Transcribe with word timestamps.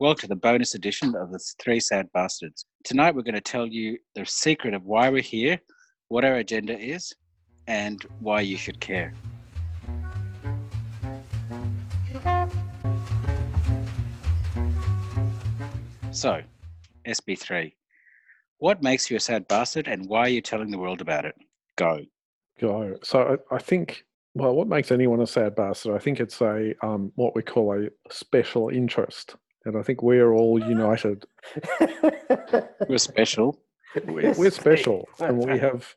Welcome 0.00 0.20
to 0.20 0.28
the 0.28 0.36
bonus 0.36 0.74
edition 0.74 1.14
of 1.14 1.30
the 1.30 1.38
Three 1.58 1.78
Sad 1.78 2.10
Bastards. 2.14 2.64
Tonight 2.84 3.14
we're 3.14 3.20
going 3.20 3.34
to 3.34 3.40
tell 3.42 3.66
you 3.66 3.98
the 4.14 4.24
secret 4.24 4.72
of 4.72 4.86
why 4.86 5.10
we're 5.10 5.20
here, 5.20 5.60
what 6.08 6.24
our 6.24 6.36
agenda 6.36 6.74
is, 6.78 7.12
and 7.66 8.02
why 8.18 8.40
you 8.40 8.56
should 8.56 8.80
care. 8.80 9.12
So, 16.12 16.40
SB3, 17.06 17.74
what 18.56 18.82
makes 18.82 19.10
you 19.10 19.18
a 19.18 19.20
sad 19.20 19.46
bastard 19.48 19.86
and 19.86 20.08
why 20.08 20.20
are 20.20 20.28
you 20.30 20.40
telling 20.40 20.70
the 20.70 20.78
world 20.78 21.02
about 21.02 21.26
it? 21.26 21.34
Go. 21.76 22.06
Go. 22.58 22.94
So 23.02 23.38
I, 23.50 23.56
I 23.56 23.58
think, 23.58 24.02
well, 24.32 24.54
what 24.54 24.66
makes 24.66 24.92
anyone 24.92 25.20
a 25.20 25.26
sad 25.26 25.54
bastard? 25.54 25.94
I 25.94 25.98
think 25.98 26.20
it's 26.20 26.40
a 26.40 26.72
um, 26.82 27.12
what 27.16 27.36
we 27.36 27.42
call 27.42 27.74
a 27.74 27.90
special 28.10 28.70
interest, 28.70 29.36
and 29.64 29.76
I 29.76 29.82
think 29.82 30.02
we're 30.02 30.32
all 30.32 30.58
united. 30.58 31.24
We're 32.88 32.98
special. 32.98 33.60
We're, 34.06 34.32
we're 34.34 34.50
special, 34.50 35.08
and 35.18 35.38
we 35.38 35.58
have 35.58 35.94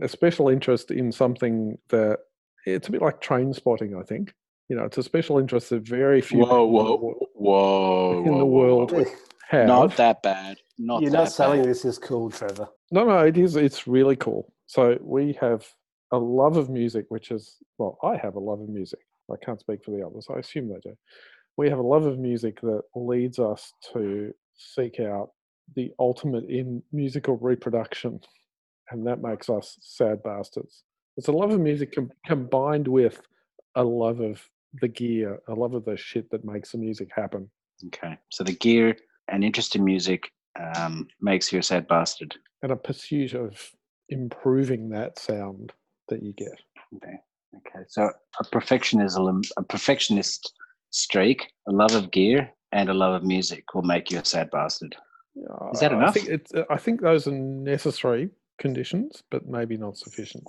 a 0.00 0.08
special 0.08 0.48
interest 0.48 0.90
in 0.90 1.10
something 1.12 1.78
that 1.88 2.20
it's 2.64 2.88
a 2.88 2.92
bit 2.92 3.02
like 3.02 3.20
train 3.20 3.52
spotting. 3.52 3.96
I 3.96 4.02
think 4.02 4.32
you 4.68 4.76
know, 4.76 4.84
it's 4.84 4.98
a 4.98 5.02
special 5.02 5.38
interest 5.38 5.70
that 5.70 5.86
very 5.86 6.20
few 6.20 6.40
Whoa, 6.40 6.46
people 6.46 6.70
whoa, 6.70 6.94
in 6.94 7.00
the, 7.00 7.26
whoa. 7.34 8.24
in 8.26 8.38
the 8.38 8.46
world 8.46 8.92
whoa. 8.92 9.04
have. 9.48 9.66
Not 9.66 9.96
that 9.96 10.22
bad. 10.22 10.58
Not 10.78 11.02
You're 11.02 11.10
that 11.10 11.18
not 11.18 11.32
selling 11.32 11.60
bad. 11.60 11.70
this 11.70 11.84
as 11.84 11.98
cool, 11.98 12.30
Trevor. 12.30 12.68
No, 12.90 13.04
no, 13.04 13.18
it 13.18 13.36
is. 13.36 13.56
It's 13.56 13.86
really 13.86 14.16
cool. 14.16 14.52
So 14.66 14.98
we 15.02 15.36
have 15.40 15.66
a 16.12 16.18
love 16.18 16.56
of 16.56 16.70
music, 16.70 17.06
which 17.08 17.30
is 17.30 17.56
well, 17.78 17.98
I 18.02 18.16
have 18.16 18.36
a 18.36 18.40
love 18.40 18.60
of 18.60 18.68
music. 18.68 19.00
I 19.30 19.36
can't 19.44 19.60
speak 19.60 19.84
for 19.84 19.90
the 19.90 20.04
others. 20.04 20.26
I 20.34 20.38
assume 20.38 20.68
they 20.68 20.80
do. 20.82 20.96
We 21.56 21.68
have 21.70 21.78
a 21.78 21.82
love 21.82 22.04
of 22.04 22.18
music 22.18 22.60
that 22.62 22.82
leads 22.94 23.38
us 23.38 23.72
to 23.92 24.32
seek 24.54 25.00
out 25.00 25.30
the 25.76 25.92
ultimate 25.98 26.44
in 26.44 26.82
musical 26.92 27.36
reproduction, 27.36 28.20
and 28.90 29.06
that 29.06 29.22
makes 29.22 29.48
us 29.48 29.78
sad 29.80 30.22
bastards. 30.22 30.82
It's 31.16 31.28
a 31.28 31.32
love 31.32 31.52
of 31.52 31.60
music 31.60 31.94
com- 31.94 32.10
combined 32.26 32.88
with 32.88 33.20
a 33.76 33.84
love 33.84 34.20
of 34.20 34.42
the 34.80 34.88
gear, 34.88 35.38
a 35.48 35.54
love 35.54 35.74
of 35.74 35.84
the 35.84 35.96
shit 35.96 36.30
that 36.30 36.44
makes 36.44 36.72
the 36.72 36.78
music 36.78 37.08
happen. 37.14 37.48
Okay. 37.86 38.18
So 38.30 38.44
the 38.44 38.52
gear 38.54 38.96
and 39.28 39.44
interest 39.44 39.76
in 39.76 39.84
music 39.84 40.30
um, 40.76 41.06
makes 41.20 41.52
you 41.52 41.60
a 41.60 41.62
sad 41.62 41.86
bastard. 41.88 42.34
and 42.62 42.72
a 42.72 42.76
pursuit 42.76 43.34
of 43.34 43.60
improving 44.08 44.88
that 44.90 45.18
sound 45.18 45.72
that 46.08 46.22
you 46.22 46.32
get. 46.32 46.60
Okay. 46.96 47.16
Okay. 47.56 47.84
So 47.88 48.10
a 48.40 48.44
perfectionism, 48.44 49.42
a 49.56 49.62
perfectionist 49.62 50.52
streak, 50.94 51.48
a 51.68 51.72
love 51.72 51.94
of 51.94 52.10
gear, 52.10 52.50
and 52.72 52.88
a 52.88 52.94
love 52.94 53.14
of 53.14 53.24
music 53.24 53.74
will 53.74 53.82
make 53.82 54.10
you 54.10 54.18
a 54.18 54.24
sad 54.24 54.50
bastard. 54.50 54.94
Is 55.72 55.80
that 55.80 55.92
Uh, 55.92 55.96
I 55.96 55.98
enough? 55.98 56.14
think, 56.14 56.28
it's, 56.28 56.52
I 56.70 56.76
think 56.76 57.00
those 57.00 57.26
are 57.26 57.32
necessary 57.32 58.30
conditions, 58.58 59.22
but 59.30 59.46
maybe 59.46 59.76
not 59.76 59.96
sufficient. 59.96 60.44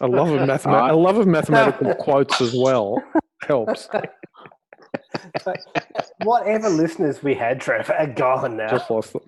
A 0.00 0.06
love 0.06 0.28
of 0.30 0.40
mathema- 0.48 0.90
a 0.90 0.94
love 0.96 1.16
of 1.18 1.26
mathematical 1.26 1.94
quotes 2.06 2.40
as 2.40 2.54
well 2.54 3.02
helps. 3.46 3.88
Whatever 6.22 6.68
listeners 6.68 7.22
we 7.22 7.34
had, 7.34 7.60
Trevor, 7.60 7.94
are 7.94 8.06
gone 8.06 8.56
now. 8.56 8.68
Just 8.68 8.90
lost 8.90 9.12
them. 9.12 9.22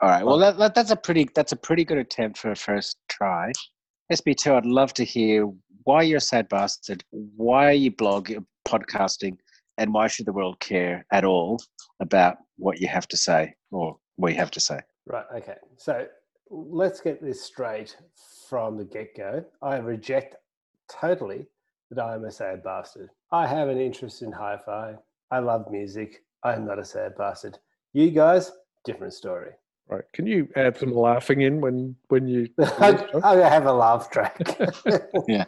All 0.00 0.08
right. 0.10 0.24
Well, 0.24 0.38
that, 0.38 0.58
that, 0.58 0.74
that's 0.74 0.90
a 0.90 0.96
pretty 0.96 1.28
that's 1.34 1.52
a 1.52 1.56
pretty 1.56 1.84
good 1.84 1.98
attempt 1.98 2.38
for 2.38 2.50
a 2.52 2.56
first 2.56 2.98
try. 3.08 3.52
SB2, 4.12 4.52
I'd 4.56 4.66
love 4.66 4.92
to 4.94 5.04
hear 5.04 5.50
why 5.84 6.02
you're 6.02 6.18
a 6.18 6.20
sad 6.20 6.48
bastard, 6.48 7.02
why 7.10 7.66
are 7.66 7.72
you 7.72 7.90
blogging, 7.90 8.44
podcasting, 8.68 9.36
and 9.78 9.92
why 9.92 10.06
should 10.08 10.26
the 10.26 10.32
world 10.32 10.60
care 10.60 11.06
at 11.12 11.24
all 11.24 11.60
about 12.00 12.36
what 12.56 12.80
you 12.80 12.88
have 12.88 13.08
to 13.08 13.16
say 13.16 13.54
or 13.70 13.96
what 14.16 14.32
you 14.32 14.38
have 14.38 14.50
to 14.52 14.60
say? 14.60 14.80
Right, 15.06 15.24
okay. 15.36 15.56
So 15.76 16.06
let's 16.50 17.00
get 17.00 17.22
this 17.22 17.42
straight 17.42 17.96
from 18.48 18.76
the 18.76 18.84
get 18.84 19.16
go. 19.16 19.44
I 19.62 19.76
reject 19.76 20.36
totally 20.90 21.46
that 21.90 22.02
I 22.02 22.14
am 22.14 22.24
a 22.24 22.30
sad 22.30 22.62
bastard. 22.62 23.10
I 23.32 23.46
have 23.46 23.68
an 23.68 23.78
interest 23.78 24.22
in 24.22 24.32
hi 24.32 24.58
fi. 24.64 24.94
I 25.30 25.38
love 25.38 25.70
music. 25.70 26.22
I 26.42 26.54
am 26.54 26.66
not 26.66 26.78
a 26.78 26.84
sad 26.84 27.16
bastard. 27.16 27.58
You 27.92 28.10
guys, 28.10 28.52
different 28.84 29.14
story. 29.14 29.52
Right. 29.88 30.04
Can 30.12 30.26
you 30.26 30.48
add 30.54 30.76
some 30.76 30.92
laughing 30.92 31.40
in 31.40 31.60
when 31.62 31.96
when 32.08 32.28
you? 32.28 32.48
I'm 32.78 32.96
going 32.96 33.22
to 33.22 33.48
have 33.48 33.66
a 33.66 33.72
laugh 33.72 34.10
track. 34.10 34.38
Yeah. 35.28 35.44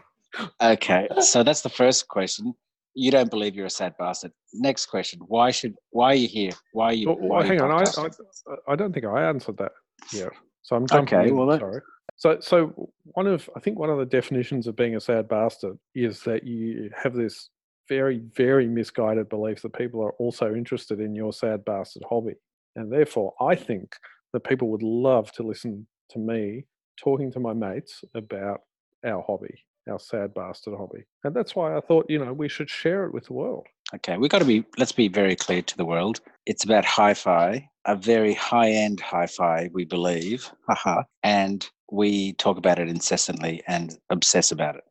Okay, 0.62 1.08
so 1.20 1.42
that's 1.42 1.62
the 1.62 1.68
first 1.68 2.06
question. 2.06 2.54
You 2.94 3.10
don't 3.10 3.30
believe 3.30 3.54
you're 3.54 3.66
a 3.66 3.70
sad 3.70 3.94
bastard. 3.98 4.32
Next 4.52 4.86
question: 4.86 5.20
Why 5.26 5.50
should? 5.50 5.74
Why 5.90 6.12
are 6.12 6.14
you 6.16 6.28
here? 6.28 6.52
Why 6.72 6.86
are 6.86 6.92
you? 6.92 7.06
Well, 7.08 7.18
why 7.18 7.38
are 7.38 7.42
you 7.44 7.50
hang 7.50 7.60
on, 7.60 7.70
I. 7.70 7.84
I 7.84 8.72
I 8.72 8.76
don't 8.76 8.92
think 8.92 9.06
I 9.06 9.28
answered 9.28 9.56
that 9.58 9.72
Yeah, 10.12 10.28
So 10.62 10.76
I'm 10.76 10.86
jumping 10.86 11.18
Okay, 11.18 11.28
in, 11.28 11.36
well, 11.36 11.46
that- 11.48 11.60
sorry. 11.60 11.82
So 12.16 12.38
so 12.40 12.90
one 13.04 13.26
of 13.26 13.48
I 13.56 13.60
think 13.60 13.78
one 13.78 13.90
of 13.90 13.98
the 13.98 14.04
definitions 14.04 14.66
of 14.66 14.76
being 14.76 14.96
a 14.96 15.00
sad 15.00 15.28
bastard 15.28 15.78
is 15.94 16.22
that 16.24 16.44
you 16.44 16.90
have 17.02 17.14
this 17.14 17.48
very 17.88 18.18
very 18.36 18.68
misguided 18.68 19.28
belief 19.28 19.62
that 19.62 19.72
people 19.72 20.02
are 20.02 20.12
also 20.12 20.54
interested 20.54 21.00
in 21.00 21.14
your 21.14 21.32
sad 21.32 21.64
bastard 21.64 22.02
hobby, 22.08 22.34
and 22.76 22.92
therefore 22.92 23.34
I 23.40 23.54
think 23.54 23.94
that 24.32 24.44
people 24.44 24.68
would 24.68 24.82
love 24.82 25.32
to 25.32 25.42
listen 25.42 25.86
to 26.10 26.18
me 26.18 26.66
talking 27.02 27.32
to 27.32 27.40
my 27.40 27.52
mates 27.54 28.04
about 28.14 28.60
our 29.04 29.22
hobby, 29.22 29.64
our 29.90 29.98
sad 29.98 30.32
bastard 30.34 30.74
hobby, 30.76 31.04
and 31.24 31.34
that's 31.34 31.54
why 31.56 31.76
I 31.76 31.80
thought 31.80 32.06
you 32.08 32.18
know 32.24 32.32
we 32.32 32.48
should 32.48 32.70
share 32.70 33.04
it 33.06 33.12
with 33.14 33.26
the 33.26 33.32
world. 33.34 33.66
Okay, 33.94 34.16
we've 34.16 34.30
got 34.30 34.38
to 34.40 34.44
be. 34.44 34.64
Let's 34.78 34.92
be 34.92 35.08
very 35.08 35.36
clear 35.36 35.62
to 35.62 35.76
the 35.76 35.84
world. 35.84 36.20
It's 36.46 36.64
about 36.64 36.84
hi-fi, 36.84 37.68
a 37.86 37.96
very 37.96 38.34
high-end 38.34 39.00
hi-fi, 39.00 39.68
we 39.72 39.84
believe, 39.84 40.50
haha, 40.68 41.02
and 41.22 41.68
we 41.90 42.34
talk 42.34 42.56
about 42.56 42.78
it 42.78 42.88
incessantly 42.88 43.62
and 43.66 43.98
obsess 44.10 44.52
about 44.52 44.76
it. 44.76 44.84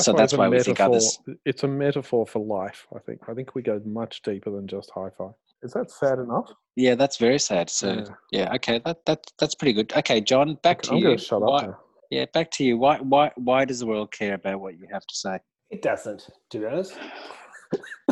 So, 0.00 0.12
that's 0.12 0.36
why 0.36 0.48
we 0.48 0.62
think 0.62 0.78
others- 0.80 1.18
It's 1.46 1.62
a 1.64 1.68
metaphor 1.68 2.26
for 2.26 2.38
life. 2.44 2.86
I 2.94 2.98
think. 2.98 3.20
I 3.28 3.34
think 3.34 3.54
we 3.54 3.62
go 3.62 3.80
much 3.84 4.20
deeper 4.22 4.50
than 4.50 4.66
just 4.66 4.90
hi-fi. 4.94 5.30
Is 5.62 5.72
that 5.72 5.90
sad 5.90 6.18
enough? 6.18 6.50
Yeah, 6.76 6.94
that's 6.94 7.18
very 7.18 7.38
sad. 7.38 7.68
So 7.68 7.92
Yeah. 7.92 8.04
yeah, 8.30 8.54
okay, 8.54 8.80
that 8.86 9.04
that 9.06 9.26
that's 9.38 9.54
pretty 9.54 9.74
good. 9.74 9.92
Okay, 9.94 10.20
John, 10.22 10.54
back 10.62 10.78
Okay, 10.78 10.88
to 10.88 10.92
I'm 10.92 10.98
you. 10.98 11.04
going 11.04 11.18
to 11.18 11.24
shut 11.24 11.42
up 11.42 11.62
now. 11.62 11.78
Yeah, 12.10 12.26
back 12.32 12.50
to 12.52 12.64
you. 12.64 12.76
Why 12.76 12.98
why 12.98 13.30
why 13.36 13.64
does 13.64 13.80
the 13.80 13.86
world 13.86 14.10
care 14.12 14.34
about 14.34 14.60
what 14.60 14.76
you 14.78 14.86
have 14.92 15.06
to 15.06 15.14
say? 15.14 15.38
It 15.70 15.82
doesn't, 15.82 16.28
to 16.50 16.58
be 16.58 16.66
honest. 16.66 16.94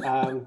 Um, 0.06 0.44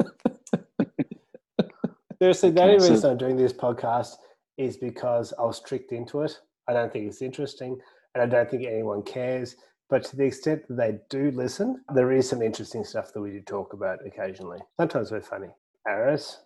seriously, 2.19 2.51
the 2.51 2.61
Okay, 2.61 2.71
only 2.73 2.79
so- 2.79 2.91
reason 2.93 3.11
I'm 3.11 3.17
doing 3.17 3.35
this 3.35 3.51
podcast 3.51 4.15
is 4.57 4.77
because 4.77 5.33
I 5.37 5.43
was 5.43 5.61
tricked 5.61 5.91
into 5.91 6.21
it. 6.21 6.39
I 6.69 6.73
don't 6.73 6.91
think 6.93 7.07
it's 7.07 7.21
interesting, 7.21 7.77
and 8.15 8.23
I 8.23 8.25
don't 8.27 8.49
think 8.49 8.63
anyone 8.65 9.03
cares. 9.03 9.57
But 9.89 10.05
to 10.05 10.15
the 10.15 10.23
extent 10.23 10.65
that 10.69 10.77
they 10.77 10.99
do 11.09 11.31
listen, 11.31 11.83
there 11.93 12.13
is 12.13 12.29
some 12.29 12.41
interesting 12.41 12.85
stuff 12.85 13.11
that 13.13 13.21
we 13.21 13.31
do 13.31 13.41
talk 13.41 13.73
about 13.73 13.99
occasionally. 14.05 14.59
Sometimes 14.79 15.11
we're 15.11 15.19
funny. 15.19 15.49
Aris, 15.85 16.37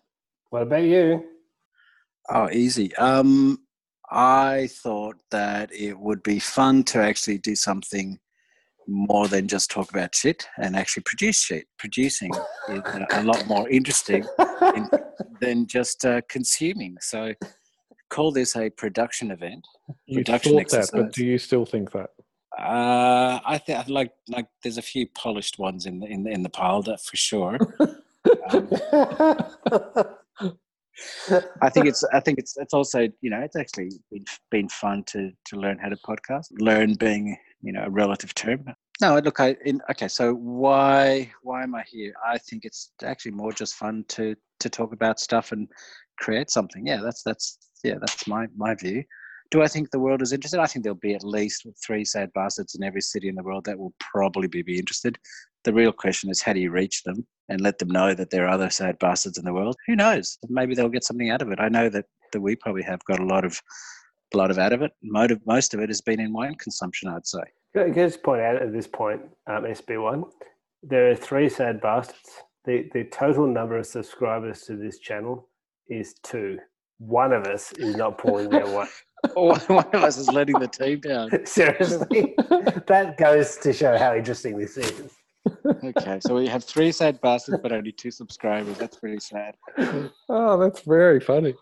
what 0.50 0.64
about 0.64 0.84
you? 0.84 1.24
Oh, 2.30 2.50
easy. 2.50 2.96
Um, 2.96 3.60
I 4.12 4.68
thought 4.72 5.18
that 5.32 5.74
it 5.74 5.98
would 5.98 6.24
be 6.24 6.40
fun 6.40 6.84
to 6.86 7.00
actually 7.00 7.40
do 7.40 7.56
something 7.56 8.20
more 8.88 9.28
than 9.28 9.48
just 9.48 9.72
talk 9.72 9.90
about 9.90 10.16
shit 10.16 10.48
and 10.58 10.76
actually 10.76 11.04
produce 11.04 11.38
shit. 11.38 11.66
Producing 11.80 12.32
is 12.70 12.82
a, 13.12 13.24
lot 13.24 13.46
more 13.48 13.68
interesting 13.70 14.26
than 15.42 15.68
just 15.68 16.06
uh, 16.06 16.22
consuming. 16.30 16.98
So, 17.02 17.34
call 18.10 18.32
this 18.32 18.56
a 18.56 18.70
production 18.70 19.32
event. 19.32 19.66
You 20.06 20.20
production 20.20 20.54
thought 20.54 20.70
that, 20.70 20.90
but 20.94 21.14
do 21.14 21.26
you 21.26 21.38
still 21.38 21.66
think 21.66 21.92
that? 21.92 22.12
Uh, 22.58 23.40
I 23.46 23.58
think 23.58 23.90
like 23.90 24.12
like 24.30 24.48
there's 24.64 24.78
a 24.78 24.82
few 24.82 25.08
polished 25.08 25.60
ones 25.60 25.86
in 25.86 26.00
the 26.00 26.08
in 26.08 26.24
the, 26.24 26.32
in 26.32 26.44
the 26.44 26.50
pile 26.50 26.82
that 26.84 27.02
for 27.02 27.18
sure. 27.18 27.58
Um, 28.50 28.68
I 31.62 31.70
think 31.70 31.88
it's 31.88 32.04
I 32.14 32.20
think 32.20 32.40
it's 32.40 32.56
it's 32.58 32.74
also 32.74 33.08
you 33.22 33.30
know 33.30 33.42
it's 33.42 33.56
actually 33.56 33.90
been, 34.12 34.26
been 34.52 34.70
fun 34.70 35.04
to 35.08 35.32
to 35.48 35.58
learn 35.58 35.78
how 35.78 35.90
to 35.90 35.98
podcast. 35.98 36.46
Learn 36.60 36.94
being 36.96 37.38
you 37.62 37.74
know 37.74 37.84
a 37.84 37.90
relative 37.90 38.34
term. 38.34 38.66
No, 39.02 39.20
look, 39.20 39.40
I 39.40 39.58
in, 39.66 39.82
okay. 39.92 40.08
So 40.08 40.34
why 40.34 41.32
why 41.44 41.64
am 41.64 41.76
I 41.76 41.84
here? 41.88 42.14
I 42.26 42.38
think 42.38 42.64
it's 42.64 42.92
actually 43.04 43.32
more 43.32 43.52
just 43.52 43.76
fun 43.76 44.06
to 44.10 44.36
to 44.60 44.70
talk 44.70 44.94
about 44.94 45.20
stuff 45.20 45.52
and 45.52 45.68
create 46.18 46.50
something. 46.50 46.88
Yeah, 46.88 47.02
that's 47.04 47.24
that's 47.24 47.58
yeah 47.84 47.96
that's 48.00 48.28
my 48.28 48.48
my 48.56 48.76
view. 48.76 49.04
Do 49.56 49.62
I 49.62 49.70
think 49.70 49.90
the 49.90 50.00
world 50.00 50.22
is 50.22 50.34
interested? 50.34 50.60
I 50.60 50.68
think 50.68 50.84
there'll 50.84 51.00
be 51.00 51.16
at 51.16 51.24
least 51.24 51.66
three 51.82 52.04
sad 52.04 52.30
bastards 52.34 52.76
in 52.76 52.84
every 52.84 53.00
city 53.00 53.30
in 53.30 53.36
the 53.36 53.44
world 53.44 53.64
that 53.64 53.80
will 53.80 53.94
probably 54.02 54.50
be, 54.50 54.64
be 54.64 54.78
interested. 54.78 55.18
The 55.64 55.72
real 55.72 55.94
question 55.94 56.30
is 56.30 56.42
how 56.42 56.52
do 56.52 56.60
you 56.60 56.72
reach 56.72 57.04
them 57.04 57.26
and 57.48 57.62
let 57.62 57.80
them 57.80 57.88
know 57.88 58.14
that 58.16 58.32
there 58.32 58.44
are 58.44 58.50
other 58.50 58.70
sad 58.70 59.00
bastards 59.00 59.38
in 59.38 59.46
the 59.46 59.54
world? 59.54 59.78
Who 59.88 59.96
knows? 59.96 60.38
Maybe 60.50 60.76
they'll 60.76 60.90
get 60.90 61.06
something 61.06 61.30
out 61.30 61.42
of 61.42 61.54
it. 61.54 61.62
I 61.62 61.70
know 61.70 61.88
that, 61.88 62.04
that 62.34 62.42
we 62.42 62.58
probably 62.58 62.84
have 62.84 63.02
got 63.06 63.22
a 63.22 63.26
lot 63.26 63.46
of 63.46 63.62
a 64.34 64.38
lot 64.38 64.52
of 64.52 64.58
out 64.58 64.74
of 64.74 64.82
it. 64.82 64.92
Motive, 65.02 65.40
most 65.48 65.74
of 65.74 65.80
it 65.80 65.88
has 65.88 66.02
been 66.02 66.20
in 66.20 66.34
wine 66.34 66.56
consumption, 66.56 67.08
I'd 67.08 67.26
say. 67.26 67.44
Can 67.74 67.92
I 67.92 67.94
just 67.94 68.24
point 68.24 68.42
out 68.42 68.62
at 68.62 68.74
this 68.74 68.88
point, 68.88 69.22
um, 69.48 69.64
SB1, 69.64 70.30
there 70.84 71.10
are 71.10 71.16
three 71.16 71.48
sad 71.48 71.80
bastards 71.80 72.44
the, 72.66 72.90
the 72.94 73.06
total 73.06 73.48
number 73.48 73.78
of 73.78 73.86
subscribers 73.86 74.64
to 74.64 74.76
this 74.76 75.00
channel 75.00 75.48
is 75.88 76.16
two. 76.24 76.58
One 77.00 77.34
of 77.34 77.46
us 77.46 77.72
is 77.74 77.96
not 77.96 78.18
pulling 78.18 78.50
their 78.50 78.68
weight. 78.68 78.90
One 79.34 79.60
of 79.60 80.04
us 80.04 80.18
is 80.18 80.28
letting 80.30 80.60
the 80.60 80.68
team 80.68 81.00
down. 81.00 81.30
Seriously, 81.46 82.36
that 82.88 83.16
goes 83.18 83.58
to 83.58 83.74
show 83.74 83.98
how 83.98 84.16
interesting 84.16 84.58
this 84.58 84.78
is. 84.78 85.12
Okay, 85.66 86.20
so 86.22 86.36
we 86.36 86.48
have 86.48 86.64
three 86.64 86.92
sad 86.92 87.20
bastards, 87.22 87.60
but 87.62 87.72
only 87.72 87.92
two 87.92 88.12
subscribers. 88.12 88.78
That's 88.78 88.98
pretty 88.98 89.20
sad. 89.20 89.56
oh, 90.30 90.58
that's 90.58 90.82
very 90.82 91.20
funny. 91.20 91.54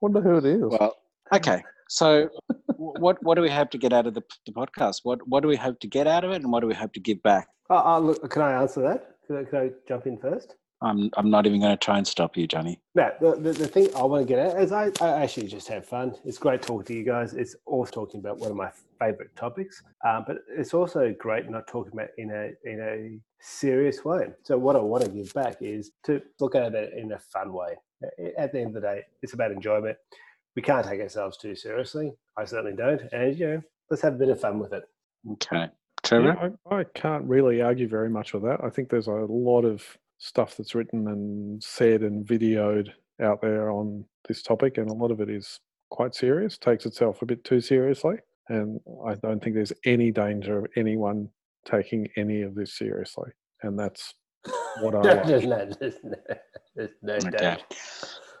Wonder 0.00 0.20
who 0.20 0.36
it 0.38 0.44
is. 0.44 0.62
Well, 0.62 0.96
okay. 1.34 1.62
So, 1.88 2.28
what 2.76 3.22
what 3.22 3.34
do 3.34 3.42
we 3.42 3.50
have 3.50 3.70
to 3.70 3.78
get 3.78 3.92
out 3.92 4.06
of 4.06 4.14
the, 4.14 4.22
the 4.46 4.52
podcast? 4.52 5.00
What 5.04 5.26
what 5.28 5.42
do 5.42 5.48
we 5.48 5.56
hope 5.56 5.78
to 5.80 5.86
get 5.86 6.06
out 6.06 6.24
of 6.24 6.32
it, 6.32 6.42
and 6.42 6.50
what 6.50 6.60
do 6.60 6.66
we 6.66 6.74
hope 6.74 6.92
to 6.94 7.00
give 7.00 7.22
back? 7.22 7.48
Oh, 7.70 7.82
oh, 7.84 8.00
look, 8.00 8.30
can 8.30 8.42
I 8.42 8.60
answer 8.60 8.82
that? 8.82 9.16
Can 9.26 9.36
I, 9.36 9.44
can 9.44 9.58
I 9.58 9.70
jump 9.88 10.06
in 10.06 10.18
first? 10.18 10.56
I'm 10.82 11.10
I'm 11.16 11.30
not 11.30 11.46
even 11.46 11.60
going 11.60 11.72
to 11.72 11.76
try 11.76 11.98
and 11.98 12.06
stop 12.06 12.36
you, 12.36 12.46
Johnny. 12.46 12.80
No, 12.94 13.12
the, 13.20 13.36
the, 13.36 13.52
the 13.52 13.66
thing 13.68 13.88
I 13.96 14.02
want 14.02 14.26
to 14.26 14.28
get 14.28 14.38
at 14.38 14.60
is 14.60 14.72
I, 14.72 14.90
I 15.00 15.22
actually 15.22 15.46
just 15.46 15.68
have 15.68 15.86
fun. 15.86 16.14
It's 16.24 16.38
great 16.38 16.62
talking 16.62 16.84
to 16.86 16.94
you 16.94 17.04
guys. 17.04 17.34
It's 17.34 17.56
also 17.66 17.90
talking 17.92 18.20
about 18.20 18.38
one 18.38 18.50
of 18.50 18.56
my 18.56 18.70
favorite 19.00 19.34
topics, 19.36 19.82
um, 20.06 20.24
but 20.26 20.38
it's 20.48 20.74
also 20.74 21.14
great 21.18 21.48
not 21.48 21.66
talking 21.66 21.92
about 21.92 22.08
in 22.18 22.30
a 22.30 22.70
in 22.70 22.80
a 22.80 23.18
serious 23.40 24.04
way. 24.04 24.28
So 24.44 24.58
what 24.58 24.76
I 24.76 24.80
want 24.80 25.04
to 25.04 25.10
give 25.10 25.32
back 25.34 25.56
is 25.60 25.92
to 26.04 26.20
look 26.40 26.54
at 26.54 26.74
it 26.74 26.92
in 26.96 27.12
a 27.12 27.18
fun 27.18 27.52
way. 27.52 27.76
At 28.36 28.52
the 28.52 28.60
end 28.60 28.68
of 28.68 28.74
the 28.74 28.80
day, 28.80 29.02
it's 29.22 29.32
about 29.34 29.52
enjoyment. 29.52 29.96
We 30.56 30.62
can't 30.62 30.86
take 30.86 31.00
ourselves 31.00 31.36
too 31.36 31.54
seriously. 31.54 32.12
I 32.36 32.44
certainly 32.44 32.76
don't, 32.76 33.00
and 33.12 33.38
you 33.38 33.46
know, 33.46 33.62
let's 33.90 34.02
have 34.02 34.14
a 34.14 34.18
bit 34.18 34.28
of 34.28 34.40
fun 34.40 34.58
with 34.58 34.72
it. 34.72 34.82
Okay, 35.32 35.68
Trevor. 36.02 36.36
Yeah, 36.40 36.48
I, 36.70 36.80
I 36.80 36.84
can't 36.94 37.24
really 37.24 37.62
argue 37.62 37.88
very 37.88 38.10
much 38.10 38.34
with 38.34 38.42
that. 38.42 38.62
I 38.62 38.70
think 38.70 38.90
there's 38.90 39.06
a 39.06 39.12
lot 39.12 39.64
of 39.64 39.84
stuff 40.22 40.56
that's 40.56 40.74
written 40.74 41.08
and 41.08 41.62
said 41.62 42.02
and 42.02 42.24
videoed 42.24 42.88
out 43.20 43.42
there 43.42 43.70
on 43.70 44.04
this 44.28 44.40
topic, 44.40 44.78
and 44.78 44.88
a 44.88 44.94
lot 44.94 45.10
of 45.10 45.20
it 45.20 45.28
is 45.28 45.58
quite 45.90 46.14
serious, 46.14 46.56
takes 46.56 46.86
itself 46.86 47.22
a 47.22 47.26
bit 47.26 47.42
too 47.42 47.60
seriously. 47.60 48.16
And 48.48 48.80
I 49.06 49.14
don't 49.16 49.42
think 49.42 49.56
there's 49.56 49.72
any 49.84 50.12
danger 50.12 50.58
of 50.58 50.66
anyone 50.76 51.28
taking 51.64 52.08
any 52.16 52.42
of 52.42 52.54
this 52.54 52.78
seriously. 52.78 53.30
And 53.62 53.76
that's 53.76 54.14
what 54.80 54.94
I 54.94 55.00
like. 55.14 55.26
there's 55.26 55.44
no, 55.44 55.70
there's 55.80 55.94
no, 56.04 56.16
there's 56.76 56.90
no 57.02 57.14
Okay. 57.16 57.30
doubt. 57.38 57.74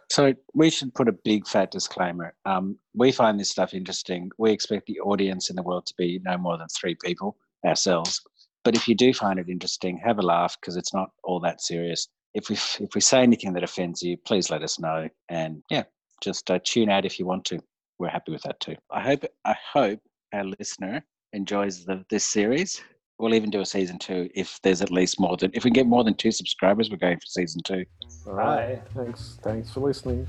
So 0.08 0.34
we 0.54 0.70
should 0.70 0.94
put 0.94 1.08
a 1.08 1.12
big 1.12 1.48
fat 1.48 1.72
disclaimer. 1.72 2.34
Um, 2.44 2.78
we 2.94 3.10
find 3.10 3.40
this 3.40 3.50
stuff 3.50 3.74
interesting. 3.74 4.30
We 4.38 4.52
expect 4.52 4.86
the 4.86 5.00
audience 5.00 5.50
in 5.50 5.56
the 5.56 5.62
world 5.62 5.86
to 5.86 5.94
be 5.98 6.20
no 6.22 6.38
more 6.38 6.58
than 6.58 6.68
three 6.68 6.96
people 7.02 7.36
ourselves. 7.66 8.20
But 8.64 8.76
if 8.76 8.86
you 8.86 8.94
do 8.94 9.12
find 9.12 9.38
it 9.38 9.48
interesting, 9.48 9.98
have 9.98 10.18
a 10.18 10.22
laugh 10.22 10.56
because 10.60 10.76
it's 10.76 10.94
not 10.94 11.10
all 11.24 11.40
that 11.40 11.60
serious. 11.60 12.08
If 12.34 12.48
we 12.48 12.56
if 12.84 12.94
we 12.94 13.00
say 13.00 13.22
anything 13.22 13.52
that 13.54 13.64
offends 13.64 14.02
you, 14.02 14.16
please 14.16 14.50
let 14.50 14.62
us 14.62 14.78
know. 14.78 15.08
And 15.28 15.62
yeah, 15.70 15.84
just 16.22 16.50
uh, 16.50 16.58
tune 16.64 16.88
out 16.88 17.04
if 17.04 17.18
you 17.18 17.26
want 17.26 17.44
to. 17.46 17.58
We're 17.98 18.08
happy 18.08 18.32
with 18.32 18.42
that 18.42 18.60
too. 18.60 18.76
I 18.90 19.00
hope 19.00 19.24
I 19.44 19.54
hope 19.72 20.00
our 20.32 20.44
listener 20.58 21.04
enjoys 21.32 21.84
the 21.84 22.04
this 22.08 22.24
series. 22.24 22.82
We'll 23.18 23.34
even 23.34 23.50
do 23.50 23.60
a 23.60 23.66
season 23.66 23.98
two 23.98 24.28
if 24.34 24.58
there's 24.62 24.82
at 24.82 24.90
least 24.90 25.20
more 25.20 25.36
than 25.36 25.50
if 25.54 25.64
we 25.64 25.70
get 25.70 25.86
more 25.86 26.04
than 26.04 26.14
two 26.14 26.32
subscribers. 26.32 26.90
We're 26.90 26.96
going 26.96 27.18
for 27.18 27.26
season 27.26 27.62
two. 27.64 27.84
All 28.26 28.34
right. 28.34 28.82
Bye. 28.94 29.04
Thanks. 29.04 29.38
Thanks 29.42 29.70
for 29.70 29.80
listening. 29.80 30.28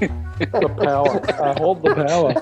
the 0.38 0.68
power. 0.68 1.22
I 1.40 1.54
hold 1.54 1.82
the 1.82 1.90
power. 1.90 2.36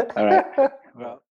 All 0.16 0.26
right. 0.26 0.44